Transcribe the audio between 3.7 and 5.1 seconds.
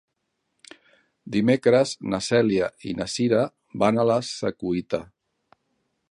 van a la Secuita.